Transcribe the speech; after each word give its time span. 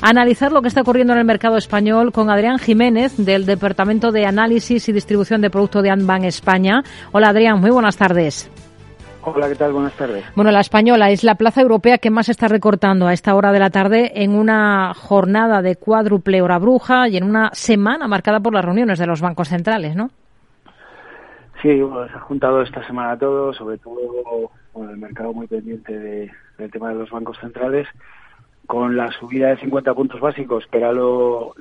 Analizar 0.00 0.52
lo 0.52 0.62
que 0.62 0.68
está 0.68 0.82
ocurriendo 0.82 1.14
en 1.14 1.18
el 1.18 1.24
mercado 1.24 1.56
español 1.56 2.12
con 2.12 2.30
Adrián 2.30 2.60
Jiménez 2.60 3.16
del 3.16 3.44
Departamento 3.44 4.12
de 4.12 4.24
Análisis 4.24 4.88
y 4.88 4.92
Distribución 4.92 5.40
de 5.40 5.50
Producto 5.50 5.82
de 5.82 5.90
Anban 5.90 6.22
España. 6.24 6.84
Hola 7.10 7.30
Adrián, 7.30 7.60
muy 7.60 7.70
buenas 7.70 7.96
tardes. 7.96 8.48
Hola, 9.24 9.48
¿qué 9.48 9.56
tal? 9.56 9.72
Buenas 9.72 9.94
tardes. 9.94 10.24
Bueno, 10.36 10.52
la 10.52 10.60
española 10.60 11.10
es 11.10 11.24
la 11.24 11.34
plaza 11.34 11.60
europea 11.60 11.98
que 11.98 12.08
más 12.08 12.28
está 12.28 12.46
recortando 12.46 13.08
a 13.08 13.12
esta 13.12 13.34
hora 13.34 13.50
de 13.50 13.58
la 13.58 13.70
tarde 13.70 14.22
en 14.22 14.36
una 14.36 14.94
jornada 14.94 15.60
de 15.60 15.74
cuádruple 15.74 16.40
hora 16.40 16.60
bruja 16.60 17.08
y 17.08 17.16
en 17.16 17.24
una 17.24 17.50
semana 17.52 18.06
marcada 18.06 18.38
por 18.38 18.54
las 18.54 18.64
reuniones 18.64 19.00
de 19.00 19.06
los 19.08 19.20
bancos 19.20 19.48
centrales, 19.48 19.96
¿no? 19.96 20.10
Sí, 21.60 21.82
bueno, 21.82 22.06
se 22.06 22.14
ha 22.14 22.20
juntado 22.20 22.62
esta 22.62 22.86
semana 22.86 23.18
todo, 23.18 23.52
sobre 23.52 23.76
todo 23.78 23.98
el 24.76 24.96
mercado 24.98 25.32
muy 25.32 25.48
pendiente 25.48 25.98
del 25.98 26.70
tema 26.70 26.90
de 26.90 26.94
los 26.94 27.10
bancos 27.10 27.36
centrales 27.40 27.88
con 28.68 28.98
la 28.98 29.10
subida 29.12 29.48
de 29.48 29.56
50 29.56 29.94
puntos 29.94 30.20
básicos, 30.20 30.66
que 30.66 30.76
era 30.76 30.92
lo, 30.92 31.54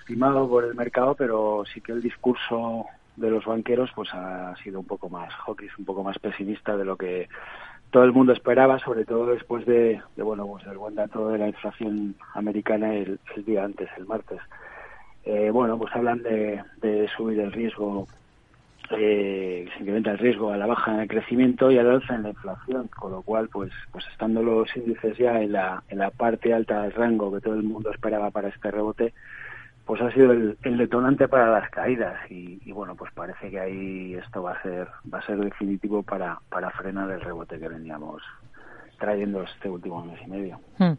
estimado 0.00 0.48
por 0.48 0.64
el 0.64 0.74
mercado, 0.74 1.14
pero 1.14 1.62
sí 1.70 1.82
que 1.82 1.92
el 1.92 2.00
discurso 2.00 2.86
de 3.16 3.28
los 3.30 3.44
banqueros 3.44 3.90
pues 3.94 4.08
ha 4.14 4.56
sido 4.64 4.80
un 4.80 4.86
poco 4.86 5.10
más 5.10 5.30
hawkish, 5.34 5.72
un 5.78 5.84
poco 5.84 6.02
más 6.02 6.18
pesimista 6.18 6.74
de 6.74 6.86
lo 6.86 6.96
que 6.96 7.28
todo 7.90 8.04
el 8.04 8.12
mundo 8.12 8.32
esperaba, 8.32 8.78
sobre 8.78 9.04
todo 9.04 9.26
después 9.26 9.66
de, 9.66 10.00
bueno 10.16 10.46
pues 10.46 10.64
del 10.64 10.78
buen 10.78 10.94
dato 10.94 11.28
de 11.28 11.36
la 11.36 11.48
inflación 11.48 12.14
americana 12.32 12.94
el, 12.94 13.20
día 13.44 13.64
antes, 13.64 13.90
el 13.98 14.06
martes. 14.06 14.40
Eh, 15.26 15.50
bueno, 15.50 15.76
pues 15.76 15.94
hablan 15.94 16.22
de 16.22 17.10
subir 17.14 17.40
el 17.40 17.52
riesgo 17.52 18.08
eh, 18.90 19.66
se 19.72 19.80
incrementa 19.80 20.12
el 20.12 20.18
riesgo 20.18 20.52
a 20.52 20.56
la 20.56 20.66
baja 20.66 20.94
en 20.94 21.00
el 21.00 21.08
crecimiento 21.08 21.70
y 21.70 21.78
al 21.78 21.90
alza 21.90 22.14
en 22.14 22.22
la 22.22 22.30
inflación, 22.30 22.88
con 22.88 23.12
lo 23.12 23.22
cual, 23.22 23.48
pues, 23.48 23.70
pues 23.92 24.06
estando 24.12 24.42
los 24.42 24.74
índices 24.76 25.16
ya 25.18 25.40
en 25.40 25.52
la, 25.52 25.82
en 25.88 25.98
la 25.98 26.10
parte 26.10 26.52
alta 26.54 26.82
del 26.82 26.92
rango 26.92 27.32
que 27.32 27.40
todo 27.40 27.54
el 27.54 27.62
mundo 27.62 27.90
esperaba 27.90 28.30
para 28.30 28.48
este 28.48 28.70
rebote, 28.70 29.12
pues 29.84 30.02
ha 30.02 30.12
sido 30.12 30.32
el, 30.32 30.56
detonante 30.62 31.28
para 31.28 31.50
las 31.50 31.70
caídas 31.70 32.18
y, 32.30 32.60
y, 32.64 32.72
bueno, 32.72 32.94
pues 32.94 33.10
parece 33.12 33.50
que 33.50 33.58
ahí 33.58 34.14
esto 34.14 34.42
va 34.42 34.52
a 34.52 34.62
ser 34.62 34.88
va 35.12 35.18
a 35.18 35.26
ser 35.26 35.38
definitivo 35.38 36.02
para, 36.02 36.38
para 36.50 36.70
frenar 36.72 37.10
el 37.10 37.20
rebote 37.20 37.58
que 37.58 37.68
veníamos 37.68 38.22
trayendo 38.98 39.42
este 39.42 39.70
último 39.70 40.04
mes 40.04 40.18
y 40.26 40.30
medio. 40.30 40.60
Hmm. 40.78 40.92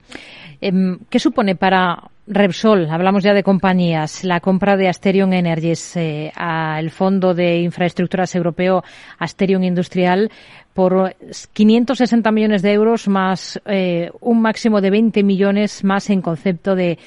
Em, 0.62 1.00
¿Qué 1.10 1.20
supone 1.20 1.56
para 1.56 2.02
Repsol? 2.30 2.88
Hablamos 2.92 3.24
ya 3.24 3.34
de 3.34 3.42
compañías. 3.42 4.24
La 4.24 4.40
compra 4.40 4.78
de 4.78 4.88
Asterion 4.88 5.34
Energies 5.34 5.98
eh, 5.98 6.32
al 6.36 6.92
Fondo 6.92 7.34
de 7.34 7.58
Infraestructuras 7.58 8.36
Europeo 8.36 8.84
Asterion 9.18 9.64
Industrial 9.64 10.30
por 10.76 11.16
560 11.54 12.32
millones 12.32 12.62
de 12.62 12.74
euros 12.74 13.08
más 13.08 13.60
eh, 13.66 14.12
un 14.22 14.44
máximo 14.44 14.80
de 14.80 14.92
20 14.92 15.24
millones 15.24 15.84
más 15.84 16.12
en 16.12 16.22
concepto 16.22 16.76
de, 16.76 17.00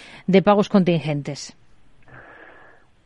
pagos 0.44 0.68
contingentes. 0.68 1.56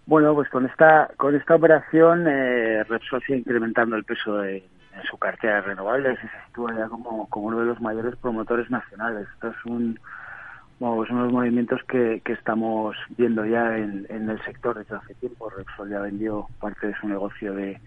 Bueno, 0.07 0.35
pues 0.35 0.49
con 0.49 0.65
esta 0.65 1.11
con 1.19 1.35
esta 1.35 1.57
operación 1.57 2.27
eh, 2.27 2.83
Repsol 2.85 3.23
sigue 3.27 3.41
incrementando 3.41 3.95
el 3.95 4.05
peso 4.05 4.39
de 4.39 4.65
en 4.97 5.03
su 5.11 5.19
cartera 5.19 5.57
de 5.57 5.61
renovables 5.61 6.19
y 6.19 6.29
se 6.29 6.47
sitúa 6.47 6.75
ya 6.75 6.89
como, 6.89 7.29
como 7.29 7.49
uno 7.49 7.61
de 7.61 7.67
los 7.67 7.81
mayores 7.83 8.17
promotores 8.17 8.71
nacionales. 8.71 9.29
Esto 9.35 9.49
es 9.49 9.65
un, 9.67 9.99
bueno, 10.79 11.07
son 11.07 11.17
unos 11.19 11.33
movimientos 11.33 11.81
que, 11.85 12.21
que 12.25 12.33
estamos 12.33 12.97
viendo 13.17 13.45
ya 13.47 13.77
en, 13.79 14.07
en, 14.09 14.29
el 14.29 14.43
sector 14.45 14.77
desde 14.79 14.97
hace 14.97 15.15
tiempo. 15.15 15.49
Repsol 15.51 15.91
ya 15.91 16.01
vendió 16.01 16.47
parte 16.61 16.89
de 16.89 16.95
su 17.01 17.09
negocio 17.09 17.55
de, 17.55 17.81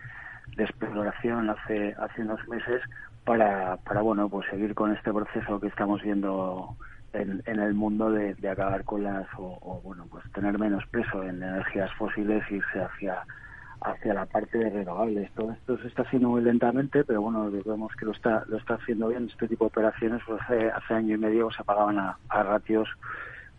de 0.56 0.64
exploración 0.64 1.50
hace, 1.50 1.96
hace 2.00 2.22
unos 2.22 2.46
meses 2.48 2.82
para, 3.26 3.78
para 3.78 4.02
bueno, 4.02 4.28
pues 4.28 4.48
seguir 4.50 4.74
con 4.74 4.92
este 4.96 5.14
proceso 5.14 5.60
que 5.60 5.68
estamos 5.68 6.02
viendo 6.02 6.76
en, 7.14 7.44
en 7.46 7.60
el 7.60 7.74
mundo 7.74 8.12
de, 8.12 8.34
de 8.36 8.50
acabar 8.50 8.84
con 8.84 9.04
las, 9.04 9.28
o, 9.38 9.82
bueno, 9.84 10.08
pues 10.10 10.24
tener 10.32 10.58
menos 10.58 10.86
peso 10.88 11.24
en 11.24 11.44
energías 11.44 11.92
fósiles 11.94 12.44
irse 12.50 12.82
hacia 12.82 13.24
hacia 13.82 14.14
la 14.14 14.26
parte 14.26 14.58
de 14.58 14.70
renovables. 14.70 15.32
Todo 15.34 15.52
esto 15.52 15.78
se 15.78 15.88
está 15.88 16.04
haciendo 16.04 16.30
muy 16.30 16.42
lentamente, 16.42 17.04
pero 17.04 17.22
bueno, 17.22 17.50
vemos 17.50 17.94
que 17.96 18.06
lo 18.06 18.12
está 18.12 18.44
lo 18.48 18.58
está 18.58 18.76
haciendo 18.76 19.10
bien. 19.10 19.30
Este 19.32 19.48
tipo 19.48 19.66
de 19.66 19.70
operaciones 19.70 20.22
pues 20.26 20.42
hace, 20.42 20.70
hace 20.70 20.94
año 20.94 21.16
y 21.16 21.18
medio 21.18 21.52
se 21.52 21.64
pagaban 21.64 21.98
a, 22.00 22.18
ratios 22.30 22.90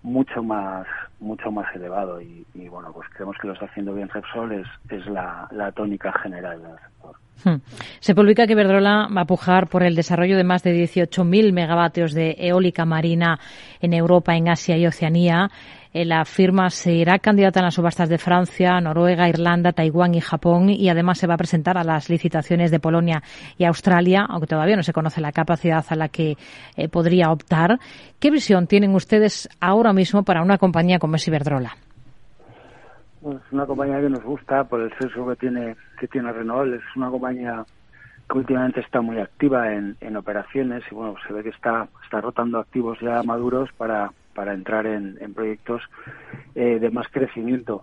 mucho 0.03 0.42
más 0.42 0.86
mucho 1.19 1.50
más 1.50 1.75
elevado 1.75 2.20
y, 2.22 2.47
bueno 2.70 2.91
pues 2.92 3.06
creemos 3.10 3.36
que 3.38 3.48
lo 3.48 3.53
está 3.53 3.66
haciendo 3.66 3.92
bien 3.92 4.09
Repsol 4.09 4.53
es, 4.53 4.66
es 4.88 5.04
la, 5.06 5.47
la 5.50 5.72
tónica 5.72 6.12
general 6.20 6.62
del 6.62 6.78
sector. 6.78 7.16
Hmm. 7.44 7.56
Se 8.00 8.14
publica 8.14 8.46
que 8.46 8.54
Verdrola 8.54 9.08
va 9.16 9.22
a 9.22 9.26
pujar 9.26 9.68
por 9.68 9.82
el 9.82 9.94
desarrollo 9.94 10.36
de 10.36 10.44
más 10.44 10.62
de 10.62 10.74
18.000 10.74 11.52
megavatios 11.52 12.12
de 12.12 12.36
eólica 12.38 12.84
marina 12.84 13.38
en 13.80 13.94
Europa, 13.94 14.36
en 14.36 14.48
Asia 14.48 14.76
y 14.76 14.86
Oceanía. 14.86 15.50
Eh, 15.92 16.04
la 16.04 16.24
firma 16.24 16.70
será 16.70 17.18
candidata 17.18 17.60
en 17.60 17.64
las 17.64 17.74
subastas 17.74 18.08
de 18.08 18.18
Francia, 18.18 18.80
Noruega, 18.80 19.28
Irlanda, 19.28 19.72
Taiwán 19.72 20.14
y 20.14 20.20
Japón 20.20 20.70
y 20.70 20.88
además 20.88 21.18
se 21.18 21.26
va 21.26 21.34
a 21.34 21.38
presentar 21.38 21.76
a 21.78 21.84
las 21.84 22.08
licitaciones 22.08 22.70
de 22.70 22.78
Polonia 22.78 23.22
y 23.58 23.64
Australia, 23.64 24.24
aunque 24.28 24.46
todavía 24.46 24.76
no 24.76 24.84
se 24.84 24.92
conoce 24.92 25.20
la 25.20 25.32
capacidad 25.32 25.84
a 25.88 25.96
la 25.96 26.08
que 26.08 26.36
eh, 26.76 26.88
podría 26.88 27.30
optar. 27.30 27.80
¿Qué 28.20 28.30
visión 28.30 28.66
tienen 28.66 28.94
ustedes 28.94 29.48
ahora 29.60 29.92
mismo 29.92 30.22
para 30.22 30.42
una 30.42 30.58
compañía 30.58 30.98
como 30.98 31.16
es 31.16 31.26
Iberdrola? 31.26 31.76
Pues 33.22 33.36
es 33.36 33.53
una 33.53 33.66
compañía 33.66 34.00
que 34.00 34.10
nos 34.10 34.22
gusta 34.22 34.64
por 34.64 34.81
el 34.81 34.92
sexo 34.98 35.26
que 35.28 35.36
tiene 35.36 35.76
que 35.98 36.08
tiene 36.08 36.32
renovables. 36.32 36.81
Es 36.81 36.97
una 36.97 37.10
compañía 37.10 37.64
que 38.31 38.38
últimamente 38.38 38.81
está 38.81 39.00
muy 39.00 39.19
activa 39.19 39.72
en, 39.75 39.97
en 40.00 40.16
operaciones 40.16 40.84
y 40.91 40.94
bueno 40.94 41.14
se 41.26 41.32
ve 41.32 41.42
que 41.42 41.50
está 41.50 41.88
está 42.04 42.20
rotando 42.20 42.59
activos 42.59 42.98
ya 43.00 43.22
maduros 43.22 43.70
para 43.76 44.12
para 44.34 44.54
entrar 44.54 44.86
en, 44.86 45.34
proyectos 45.34 45.82
eh, 46.54 46.78
de 46.80 46.91
más 46.91 47.06
crecimiento. 47.09 47.82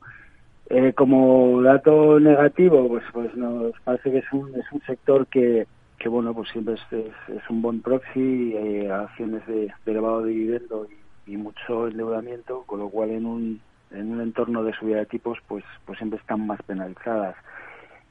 Eh, 0.69 0.93
como 0.93 1.61
dato 1.61 2.19
negativo, 2.19 2.87
pues, 2.89 3.03
pues 3.13 3.33
nos 3.35 3.79
parece 3.83 4.11
que 4.11 4.17
es 4.17 4.33
un, 4.33 4.53
es 4.55 4.65
un 4.71 4.81
sector 4.81 5.27
que, 5.27 5.65
que 5.97 6.09
bueno, 6.09 6.33
pues 6.33 6.49
siempre 6.49 6.75
es, 6.75 6.81
es, 6.91 7.49
un 7.49 7.61
buen 7.61 7.81
proxy, 7.81 8.53
eh, 8.55 8.91
acciones 8.91 9.45
de, 9.47 9.71
elevado 9.85 10.23
dividendo 10.23 10.87
y, 11.25 11.37
mucho 11.37 11.87
endeudamiento, 11.87 12.63
con 12.65 12.79
lo 12.79 12.89
cual 12.89 13.11
en 13.11 13.25
un, 13.25 13.61
en 13.91 14.11
un 14.11 14.21
entorno 14.21 14.63
de 14.63 14.73
subida 14.73 14.97
de 14.97 15.05
tipos, 15.05 15.37
pues, 15.47 15.63
pues 15.85 15.97
siempre 15.97 16.19
están 16.19 16.45
más 16.45 16.61
penalizadas. 16.63 17.35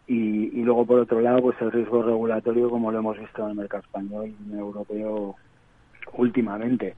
Y, 0.06 0.58
y 0.58 0.62
luego, 0.62 0.86
por 0.86 1.00
otro 1.00 1.20
lado, 1.20 1.42
pues 1.42 1.60
el 1.60 1.72
riesgo 1.72 2.02
regulatorio, 2.02 2.70
como 2.70 2.92
lo 2.92 2.98
hemos 2.98 3.18
visto 3.18 3.42
en 3.42 3.50
el 3.50 3.56
mercado 3.56 3.82
español 3.82 4.32
y 4.48 4.52
europeo 4.52 5.34
últimamente 6.12 6.94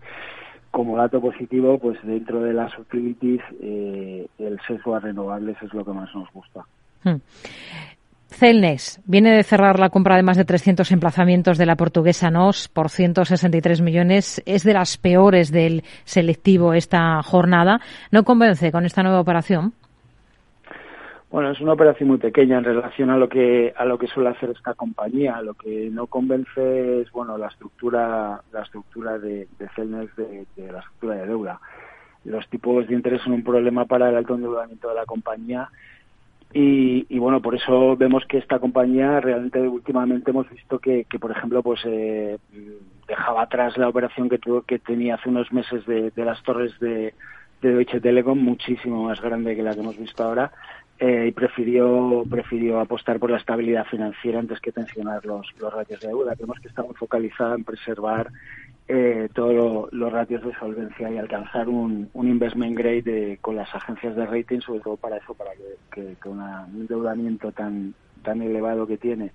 como 0.71 0.97
dato 0.97 1.21
positivo, 1.21 1.79
pues 1.79 1.99
dentro 2.03 2.41
de 2.43 2.53
las 2.53 2.77
utilities, 2.79 3.41
eh, 3.61 4.27
el 4.39 4.61
sesgo 4.67 4.95
a 4.95 5.01
renovables 5.01 5.57
es 5.63 5.73
lo 5.73 5.85
que 5.85 5.93
más 5.93 6.15
nos 6.15 6.31
gusta. 6.33 6.67
Hmm. 7.03 7.17
Celnex 8.31 9.01
viene 9.07 9.33
de 9.33 9.43
cerrar 9.43 9.79
la 9.79 9.89
compra 9.89 10.17
de 10.17 10.23
más 10.23 10.37
de 10.37 10.45
300 10.45 10.91
emplazamientos 10.93 11.59
de 11.59 11.67
la 11.67 11.77
portuguesa 11.77 12.31
NOS 12.31 12.69
por 12.69 12.91
163 12.91 13.81
millones. 13.81 14.43
Es 14.47 14.65
de 14.65 14.75
las 14.75 14.99
peores 14.99 15.51
del 15.51 15.83
selectivo 16.05 16.75
esta 16.75 17.23
jornada. 17.23 17.81
¿No 18.13 18.25
convence 18.25 18.71
con 18.71 18.85
esta 18.85 19.03
nueva 19.03 19.21
operación? 19.21 19.73
Bueno, 21.31 21.51
es 21.51 21.61
una 21.61 21.75
operación 21.75 22.09
muy 22.09 22.19
pequeña 22.19 22.59
en 22.59 22.65
relación 22.65 23.11
a 23.11 23.19
lo 23.19 23.29
que 23.29 23.75
a 23.77 23.85
lo 23.85 23.99
que 23.99 24.07
suele 24.07 24.31
hacer 24.31 24.51
esta 24.51 24.75
compañía. 24.75 25.43
Lo 25.43 25.55
que 25.55 25.91
no 25.91 26.07
convence 26.07 27.03
es 27.03 27.11
bueno 27.13 27.37
la 27.37 27.49
estructura 27.49 28.41
la 28.53 28.63
estructura 28.63 29.19
de, 29.19 29.47
de 29.59 29.69
Celnex 29.75 30.15
de, 30.17 30.47
la 30.57 30.79
estructura 30.79 31.17
de 31.17 31.27
deuda. 31.27 31.61
Los 32.25 32.49
tipos 32.49 32.87
de 32.87 32.95
interés 32.95 33.23
son 33.23 33.35
un 33.35 33.45
problema 33.45 33.85
para 33.85 34.09
el 34.09 34.17
alto 34.17 34.35
endeudamiento 34.35 34.89
de 34.89 34.95
la 34.95 35.05
compañía 35.05 35.69
y, 36.53 37.07
y, 37.09 37.19
bueno 37.19 37.43
por 37.43 37.55
eso 37.55 37.97
vemos 37.97 38.25
que 38.27 38.39
esta 38.39 38.59
compañía 38.59 39.21
realmente 39.21 39.61
últimamente 39.61 40.31
hemos 40.31 40.49
visto 40.51 40.79
que, 40.79 41.05
que 41.05 41.19
por 41.19 41.31
ejemplo 41.31 41.63
pues 41.63 41.81
eh, 41.85 42.39
dejaba 43.07 43.43
atrás 43.43 43.77
la 43.77 43.89
operación 43.89 44.29
que 44.29 44.39
tuvo 44.39 44.63
que 44.63 44.79
tenía 44.79 45.17
hace 45.17 45.29
unos 45.29 45.53
meses 45.53 45.85
de, 45.87 46.11
de 46.11 46.25
las 46.25 46.43
torres 46.43 46.79
de, 46.81 47.13
de 47.61 47.75
Deutsche 47.75 48.01
Telekom 48.01 48.39
muchísimo 48.39 49.05
más 49.05 49.21
grande 49.21 49.57
que 49.57 49.63
la 49.63 49.75
que 49.75 49.81
hemos 49.81 49.99
visto 49.99 50.23
ahora 50.25 50.51
eh, 51.01 51.27
y 51.29 51.33
prefirió 51.33 52.25
prefirió 52.29 52.81
apostar 52.81 53.19
por 53.19 53.31
la 53.31 53.37
estabilidad 53.37 53.87
financiera 53.87 54.41
antes 54.41 54.59
que 54.61 54.73
tensionar 54.73 55.25
los, 55.25 55.47
los 55.61 55.73
ratios 55.73 56.01
de 56.01 56.09
deuda. 56.09 56.35
Creemos 56.35 56.59
que 56.59 56.69
está 56.69 56.83
muy 56.83 56.95
focalizada 56.95 57.55
en 57.55 57.63
preservar 57.63 58.33
eh, 58.89 59.29
todos 59.35 59.93
los 59.93 60.13
ratios 60.13 60.43
de 60.43 60.55
solvencia 60.55 61.11
y 61.11 61.19
alcanzar 61.19 61.69
un, 61.69 62.09
un 62.15 62.29
investment 62.29 62.77
grade 62.77 63.39
con 63.41 63.57
las 63.57 63.73
agencias 63.75 64.17
de 64.17 64.27
rating, 64.27 64.61
sobre 64.61 64.81
todo 64.81 64.97
para 64.97 65.19
eso, 65.19 65.35
para 65.35 65.51
que, 65.93 66.17
que, 66.21 66.29
un 66.29 66.41
endeudamiento 66.75 67.53
tan 67.53 67.95
tan 68.23 68.43
elevado 68.43 68.87
que 68.87 68.97
tiene 68.97 69.31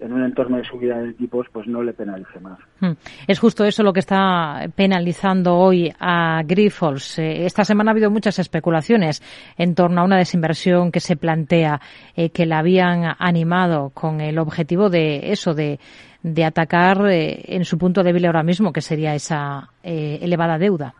en 0.00 0.12
un 0.12 0.24
entorno 0.24 0.58
de 0.58 0.64
subida 0.64 0.98
de 0.98 1.12
tipos, 1.12 1.46
pues 1.52 1.66
no 1.66 1.82
le 1.82 1.92
penalice 1.92 2.38
más. 2.38 2.58
Hmm. 2.80 2.92
Es 3.26 3.40
justo 3.40 3.64
eso 3.64 3.82
lo 3.82 3.92
que 3.92 4.00
está 4.00 4.68
penalizando 4.76 5.56
hoy 5.56 5.92
a 5.98 6.42
Grifols. 6.44 7.18
Eh, 7.18 7.46
esta 7.46 7.64
semana 7.64 7.90
ha 7.90 7.92
habido 7.92 8.10
muchas 8.10 8.38
especulaciones 8.38 9.22
en 9.56 9.74
torno 9.74 10.00
a 10.00 10.04
una 10.04 10.16
desinversión 10.16 10.92
que 10.92 11.00
se 11.00 11.16
plantea, 11.16 11.80
eh, 12.14 12.30
que 12.30 12.46
la 12.46 12.58
habían 12.58 13.16
animado 13.18 13.90
con 13.92 14.20
el 14.20 14.38
objetivo 14.38 14.88
de 14.88 15.32
eso, 15.32 15.54
de, 15.54 15.80
de 16.22 16.44
atacar 16.44 17.06
eh, 17.08 17.44
en 17.48 17.64
su 17.64 17.78
punto 17.78 18.02
débil 18.02 18.26
ahora 18.26 18.42
mismo, 18.42 18.72
que 18.72 18.80
sería 18.80 19.14
esa 19.14 19.70
elevada 19.82 20.58
deuda. 20.58 20.94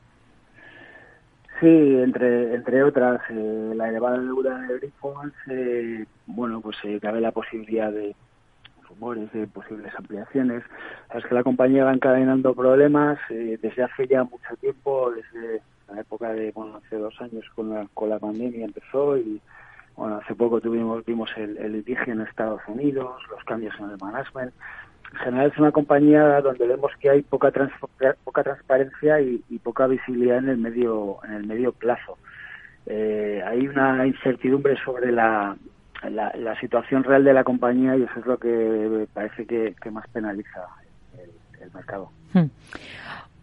Sí, 1.60 1.66
entre 1.66 2.54
entre 2.54 2.84
otras, 2.84 3.20
eh, 3.30 3.72
la 3.74 3.88
elevada 3.88 4.18
deuda 4.18 4.58
de 4.60 4.78
Grifols, 4.78 5.34
eh, 5.50 6.04
bueno, 6.26 6.60
pues 6.60 6.76
eh, 6.84 7.00
cabe 7.02 7.20
la 7.20 7.32
posibilidad 7.32 7.90
de 7.90 8.14
rumores 8.88 9.32
de 9.32 9.46
posibles 9.48 9.92
ampliaciones. 9.96 10.62
Es 11.12 11.24
que 11.26 11.34
la 11.34 11.42
compañía 11.42 11.84
va 11.84 11.92
encadenando 11.92 12.54
problemas 12.54 13.18
eh, 13.30 13.58
desde 13.60 13.82
hace 13.82 14.06
ya 14.06 14.22
mucho 14.22 14.54
tiempo, 14.60 15.10
desde 15.10 15.60
la 15.92 16.00
época 16.00 16.32
de, 16.32 16.52
bueno, 16.52 16.76
hace 16.76 16.96
dos 16.96 17.20
años 17.20 17.44
con 17.56 17.70
la, 17.70 17.88
con 17.92 18.08
la 18.08 18.20
pandemia 18.20 18.64
empezó 18.64 19.16
y, 19.16 19.40
bueno, 19.96 20.20
hace 20.22 20.36
poco 20.36 20.60
tuvimos 20.60 21.04
vimos 21.04 21.30
el, 21.36 21.58
el 21.58 21.72
litigio 21.72 22.12
en 22.12 22.20
Estados 22.20 22.60
Unidos, 22.68 23.20
los 23.32 23.42
cambios 23.42 23.74
en 23.80 23.90
el 23.90 23.98
management 24.00 24.52
en 24.52 24.87
general 25.16 25.50
es 25.52 25.58
una 25.58 25.72
compañía 25.72 26.40
donde 26.40 26.66
vemos 26.66 26.92
que 27.00 27.10
hay 27.10 27.22
poca 27.22 27.50
transparencia 27.50 29.20
y, 29.20 29.42
poca 29.62 29.86
visibilidad 29.86 30.38
en 30.38 30.48
el 30.48 30.58
medio 30.58 31.18
en 31.24 31.32
el 31.32 31.46
medio 31.46 31.72
plazo. 31.72 32.18
Eh, 32.86 33.42
hay 33.46 33.66
una 33.66 34.06
incertidumbre 34.06 34.76
sobre 34.82 35.12
la, 35.12 35.56
la, 36.10 36.60
situación 36.60 37.04
real 37.04 37.24
de 37.24 37.34
la 37.34 37.44
compañía 37.44 37.96
y 37.96 38.02
eso 38.02 38.20
es 38.20 38.26
lo 38.26 38.38
que 38.38 39.06
parece 39.12 39.46
que, 39.46 39.90
más 39.90 40.08
penaliza 40.08 40.66
el, 41.60 41.70
mercado. 41.72 42.10
Hmm. 42.32 42.46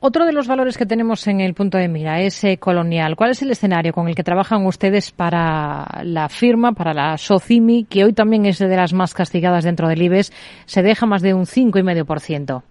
Otro 0.07 0.27
de 0.27 0.33
los 0.33 0.45
valores 0.45 0.77
que 0.77 0.85
tenemos 0.85 1.25
en 1.25 1.41
el 1.41 1.55
punto 1.55 1.79
de 1.79 1.87
mira 1.87 2.21
es 2.21 2.43
eh, 2.43 2.59
Colonial. 2.59 3.15
¿Cuál 3.15 3.31
es 3.31 3.41
el 3.41 3.49
escenario 3.49 3.91
con 3.91 4.07
el 4.07 4.13
que 4.13 4.23
trabajan 4.23 4.63
ustedes 4.67 5.09
para 5.09 6.03
la 6.03 6.29
firma, 6.29 6.73
para 6.73 6.93
la 6.93 7.17
SOCIMI, 7.17 7.85
que 7.85 8.03
hoy 8.03 8.13
también 8.13 8.45
es 8.45 8.59
de 8.59 8.67
las 8.67 8.93
más 8.93 9.15
castigadas 9.15 9.63
dentro 9.63 9.87
del 9.87 10.03
IBEX? 10.03 10.31
Se 10.67 10.83
deja 10.83 11.07
más 11.07 11.23
de 11.23 11.33
un 11.33 11.47
5,5%. 11.47 12.61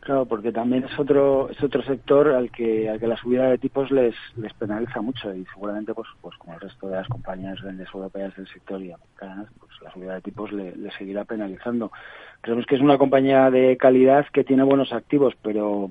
Claro, 0.00 0.24
porque 0.24 0.50
también 0.50 0.84
es 0.84 0.98
otro 0.98 1.50
es 1.50 1.62
otro 1.62 1.82
sector 1.82 2.28
al 2.28 2.50
que 2.50 2.88
al 2.88 2.98
que 2.98 3.06
la 3.06 3.18
subida 3.18 3.50
de 3.50 3.58
tipos 3.58 3.90
les 3.90 4.14
les 4.36 4.52
penaliza 4.54 5.02
mucho 5.02 5.34
y 5.34 5.44
seguramente 5.52 5.92
pues 5.92 6.08
pues 6.22 6.34
como 6.38 6.54
el 6.54 6.60
resto 6.60 6.88
de 6.88 6.96
las 6.96 7.08
compañías 7.08 7.60
grandes 7.60 7.86
europeas 7.92 8.34
del 8.34 8.48
sector 8.48 8.80
y 8.80 8.92
americanas 8.92 9.48
pues 9.58 9.70
la 9.82 9.92
subida 9.92 10.14
de 10.14 10.20
tipos 10.22 10.52
le, 10.52 10.74
seguirá 10.96 11.24
penalizando. 11.24 11.92
Creemos 12.40 12.64
que 12.64 12.76
es 12.76 12.80
una 12.80 12.96
compañía 12.96 13.50
de 13.50 13.76
calidad 13.76 14.26
que 14.32 14.42
tiene 14.42 14.62
buenos 14.62 14.90
activos, 14.94 15.34
pero 15.42 15.90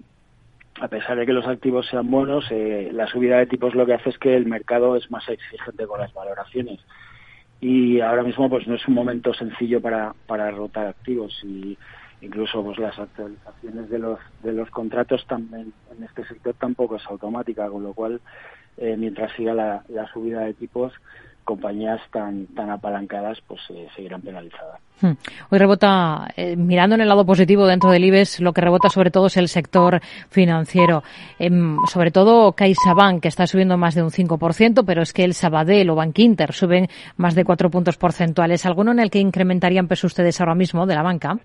a 0.82 0.88
pesar 0.88 1.18
de 1.18 1.28
que 1.28 1.34
los 1.34 1.46
activos 1.46 1.88
sean 1.88 2.10
buenos, 2.10 2.46
eh, 2.50 2.90
la 2.92 3.06
subida 3.08 3.38
de 3.38 3.46
tipos 3.46 3.76
lo 3.76 3.86
que 3.86 3.94
hace 3.94 4.10
es 4.10 4.18
que 4.18 4.36
el 4.36 4.48
mercado 4.48 4.96
es 4.96 5.10
más 5.12 5.28
exigente 5.30 5.86
con 5.86 6.00
las 6.00 6.14
valoraciones 6.14 6.80
y 7.62 8.00
ahora 8.00 8.24
mismo 8.24 8.50
pues 8.50 8.68
no 8.68 8.74
es 8.74 8.88
un 8.88 8.96
momento 8.96 9.34
sencillo 9.36 9.82
para 9.82 10.16
para 10.26 10.50
rotar 10.50 10.88
activos 10.88 11.40
y 11.44 11.78
incluso 12.22 12.64
pues 12.64 12.78
las 12.78 12.98
actualizaciones 12.98 13.90
de 13.90 14.00
los 14.00 14.20
de 14.44 14.54
los 14.54 14.70
contratos 14.70 15.26
también 15.28 15.74
en 15.96 16.04
este 16.04 16.26
sector 16.26 16.54
tampoco 16.60 16.98
es 16.98 17.06
automática 17.08 17.70
con 17.70 17.84
lo 17.84 17.94
cual 17.94 18.20
eh, 18.78 18.96
mientras 18.98 19.32
siga 19.36 19.54
la, 19.54 19.84
subida 20.14 20.42
de 20.42 20.54
tipos 20.54 20.94
compañías 21.46 22.02
tan 22.12 22.48
tan 22.48 22.70
apalancadas 22.70 23.40
pues 23.48 23.62
eh, 23.70 23.88
seguirán 23.96 24.22
penalizadas 24.22 24.80
hmm. 25.02 25.12
Hoy 25.50 25.60
rebota, 25.60 26.28
eh, 26.36 26.56
mirando 26.56 26.96
en 26.96 27.02
el 27.02 27.08
lado 27.08 27.26
positivo 27.26 27.66
dentro 27.66 27.90
del 27.90 28.04
IBEX, 28.04 28.42
lo 28.42 28.54
que 28.54 28.62
rebota 28.62 28.90
sobre 28.90 29.12
todo 29.12 29.28
es 29.28 29.38
el 29.38 29.48
sector 29.48 30.02
financiero. 30.30 31.04
Em, 31.40 31.78
sobre 31.88 32.12
todo 32.12 32.52
CaixaBank, 32.52 33.22
que 33.22 33.30
está 33.30 33.48
subiendo 33.48 33.78
más 33.78 33.96
de 33.96 34.04
un 34.04 34.12
5%, 34.12 34.84
pero 34.86 35.02
es 35.02 35.14
que 35.14 35.24
el 35.24 35.34
Sabadell 35.34 35.90
o 35.90 35.96
Bank 35.96 36.20
Inter 36.20 36.54
suben 36.54 36.88
más 37.18 37.34
de 37.34 37.46
4 37.46 37.72
puntos 37.72 37.98
porcentuales. 37.98 38.66
¿Alguno 38.66 38.92
en 38.92 39.00
el 39.00 39.10
que 39.10 39.20
incrementarían 39.20 39.88
peso 39.88 40.06
ustedes 40.06 40.40
ahora 40.40 40.54
mismo 40.54 40.86
de 40.86 40.96
la 40.96 41.02
banca? 41.02 41.40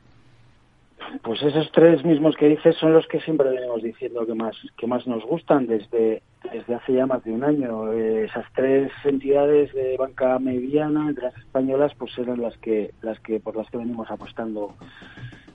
Pues 1.22 1.42
esos 1.42 1.70
tres 1.72 2.04
mismos 2.04 2.36
que 2.36 2.48
dices 2.48 2.76
son 2.76 2.92
los 2.92 3.06
que 3.06 3.20
siempre 3.20 3.50
venimos 3.50 3.82
diciendo 3.82 4.26
que 4.26 4.34
más 4.34 4.56
que 4.76 4.86
más 4.86 5.06
nos 5.06 5.24
gustan 5.24 5.66
desde 5.66 6.22
desde 6.52 6.74
hace 6.74 6.94
ya 6.94 7.06
más 7.06 7.22
de 7.24 7.32
un 7.32 7.44
año. 7.44 7.92
Eh, 7.92 8.24
esas 8.24 8.44
tres 8.54 8.90
entidades 9.04 9.72
de 9.72 9.96
banca 9.96 10.38
mediana, 10.38 11.08
entre 11.08 11.24
las 11.24 11.36
españolas, 11.36 11.92
pues 11.98 12.16
eran 12.18 12.40
las 12.40 12.56
que 12.58 12.92
las 13.02 13.18
que 13.20 13.40
por 13.40 13.56
las 13.56 13.68
que 13.70 13.78
venimos 13.78 14.10
apostando 14.10 14.74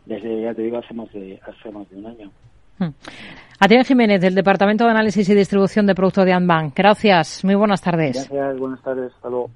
desde 0.06 0.42
ya 0.42 0.54
te 0.54 0.64
digo 0.64 0.78
hace 0.78 0.94
más 0.94 1.12
de 1.12 1.40
hace 1.46 1.72
más 1.72 1.90
de 1.90 1.98
un 1.98 2.06
año. 2.08 2.32
Hmm. 2.80 2.94
Adrián 3.60 3.84
Jiménez 3.84 4.22
del 4.22 4.36
Departamento 4.36 4.86
de 4.86 4.92
Análisis 4.92 5.28
y 5.28 5.36
Distribución 5.36 5.86
de 5.86 5.94
Productos 5.94 6.26
de 6.26 6.32
Anbank. 6.32 6.74
Gracias. 6.76 7.44
Muy 7.44 7.56
buenas 7.56 7.82
tardes. 7.82 8.30
Gracias. 8.30 8.58
Buenas 8.58 8.82
tardes. 8.82 9.12
Hasta 9.14 9.30
luego. 9.30 9.50